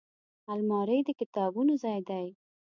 [0.53, 2.27] الماري د کتابونو ځای دی